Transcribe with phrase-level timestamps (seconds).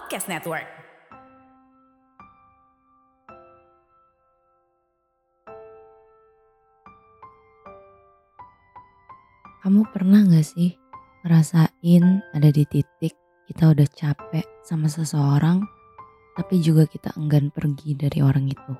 [0.00, 0.64] Podcast Network.
[9.60, 10.72] Kamu pernah gak sih
[11.20, 13.12] ngerasain ada di titik
[13.44, 15.68] kita udah capek sama seseorang,
[16.32, 18.72] tapi juga kita enggan pergi dari orang itu?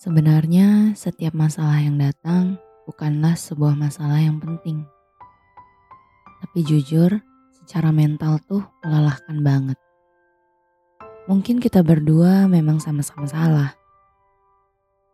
[0.00, 2.56] Sebenarnya setiap masalah yang datang
[2.88, 4.88] bukanlah sebuah masalah yang penting.
[6.40, 7.20] Tapi jujur,
[7.66, 9.74] secara mental tuh melelahkan banget.
[11.26, 13.74] Mungkin kita berdua memang sama-sama salah.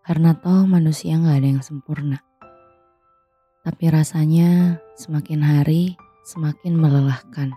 [0.05, 2.21] Karena toh manusia gak ada yang sempurna.
[3.65, 5.97] Tapi rasanya semakin hari
[6.29, 7.57] semakin melelahkan.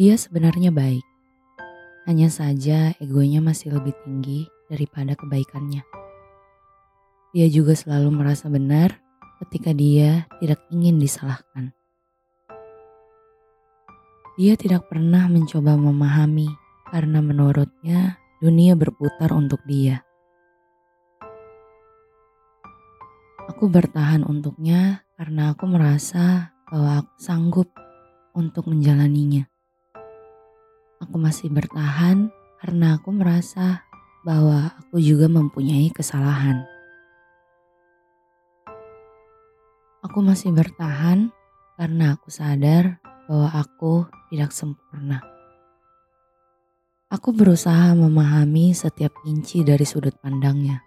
[0.00, 1.04] Dia sebenarnya baik.
[2.08, 5.84] Hanya saja egonya masih lebih tinggi daripada kebaikannya.
[7.36, 8.96] Dia juga selalu merasa benar
[9.44, 11.76] ketika dia tidak ingin disalahkan.
[14.36, 16.52] Dia tidak pernah mencoba memahami
[16.92, 20.04] karena menurutnya dunia berputar untuk dia.
[23.48, 27.72] Aku bertahan untuknya karena aku merasa bahwa aku sanggup
[28.36, 29.48] untuk menjalaninya.
[31.00, 32.28] Aku masih bertahan
[32.60, 33.88] karena aku merasa
[34.20, 36.60] bahwa aku juga mempunyai kesalahan.
[40.04, 41.32] Aku masih bertahan
[41.80, 45.22] karena aku sadar bahwa aku tidak sempurna.
[47.06, 50.82] Aku berusaha memahami setiap inci dari sudut pandangnya.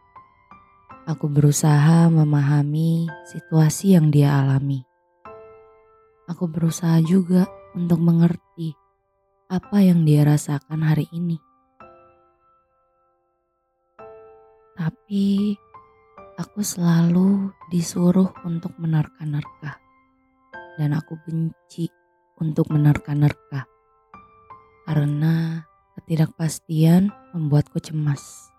[1.08, 4.84] Aku berusaha memahami situasi yang dia alami.
[6.28, 8.76] Aku berusaha juga untuk mengerti
[9.50, 11.40] apa yang dia rasakan hari ini.
[14.78, 15.58] Tapi
[16.38, 19.82] aku selalu disuruh untuk menerka-nerka.
[20.80, 21.99] Dan aku benci
[22.40, 23.68] untuk menerka-nerka.
[24.88, 25.64] Karena
[26.00, 28.50] ketidakpastian membuatku cemas.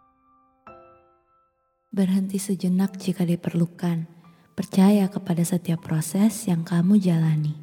[1.91, 4.07] Berhenti sejenak jika diperlukan.
[4.55, 7.57] Percaya kepada setiap proses yang kamu jalani.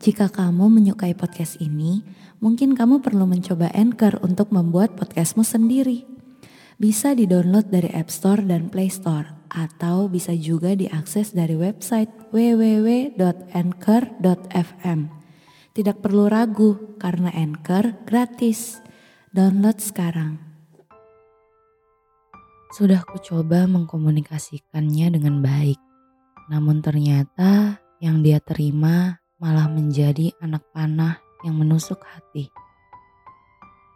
[0.00, 2.02] Jika kamu menyukai podcast ini,
[2.40, 6.06] mungkin kamu perlu mencoba Anchor untuk membuat podcastmu sendiri.
[6.78, 13.18] Bisa di-download dari App Store dan Play Store, atau bisa juga diakses dari website www.anchor.fm.
[15.78, 18.82] Tidak perlu ragu, karena Anchor gratis.
[19.30, 20.34] Download sekarang.
[22.74, 25.78] Sudah kucoba mengkomunikasikannya dengan baik,
[26.50, 32.50] namun ternyata yang dia terima malah menjadi anak panah yang menusuk hati.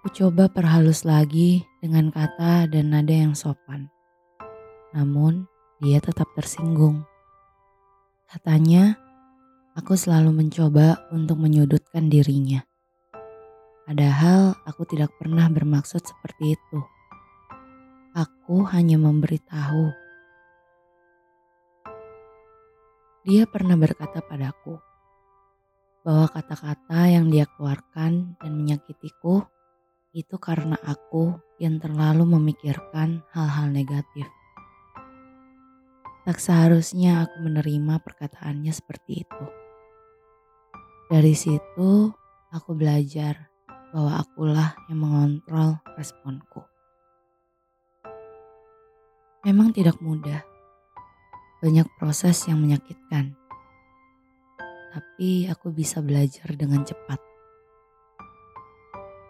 [0.07, 3.91] Kucoba perhalus lagi dengan kata dan nada yang sopan.
[4.95, 5.51] Namun
[5.83, 7.03] dia tetap tersinggung.
[8.31, 9.02] Katanya,
[9.73, 12.61] aku selalu mencoba untuk menyudutkan dirinya.
[13.89, 16.79] Padahal aku tidak pernah bermaksud seperti itu.
[18.13, 19.89] Aku hanya memberitahu.
[23.25, 24.77] Dia pernah berkata padaku
[26.05, 29.47] bahwa kata-kata yang dia keluarkan dan menyakitiku
[30.13, 34.29] itu karena aku yang terlalu memikirkan hal-hal negatif.
[36.23, 39.62] Tak seharusnya aku menerima perkataannya seperti itu.
[41.11, 41.91] Dari situ,
[42.53, 43.51] aku belajar
[43.91, 46.63] bahwa akulah yang mengontrol responku.
[49.43, 50.47] Memang tidak mudah.
[51.59, 53.35] Banyak proses yang menyakitkan.
[54.93, 57.19] Tapi aku bisa belajar dengan cepat.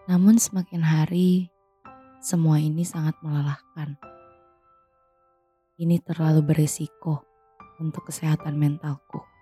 [0.05, 1.49] Namun semakin hari,
[2.21, 3.97] semua ini sangat melelahkan.
[5.81, 7.25] Ini terlalu berisiko
[7.81, 9.32] untuk kesehatan mentalku.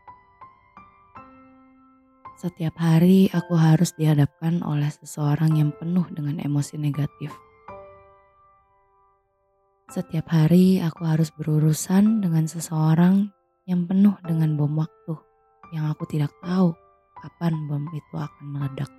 [2.42, 7.30] Setiap hari aku harus dihadapkan oleh seseorang yang penuh dengan emosi negatif.
[9.94, 13.30] Setiap hari aku harus berurusan dengan seseorang
[13.70, 15.14] yang penuh dengan bom waktu
[15.70, 16.74] yang aku tidak tahu
[17.22, 18.90] kapan bom itu akan meledak.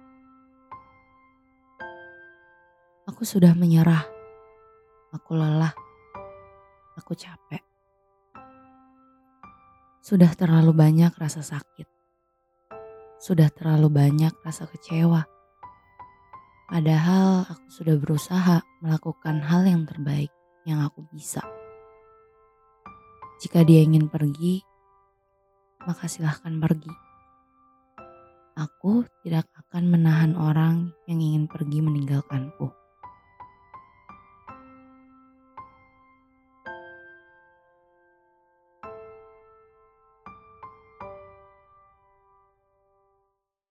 [3.11, 4.07] Aku sudah menyerah.
[5.19, 5.75] Aku lelah.
[6.95, 7.67] Aku capek.
[9.99, 11.92] Sudah terlalu banyak rasa sakit
[13.23, 15.23] sudah terlalu banyak rasa kecewa.
[16.67, 20.35] Padahal aku sudah berusaha melakukan hal yang terbaik
[20.67, 21.39] yang aku bisa.
[23.39, 24.67] Jika dia ingin pergi,
[25.87, 26.91] maka silahkan pergi.
[28.59, 32.82] Aku tidak akan menahan orang yang ingin pergi meninggalkanku.